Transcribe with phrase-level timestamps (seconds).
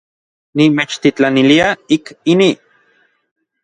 [0.55, 2.55] Nimechtitlanilia ik inij.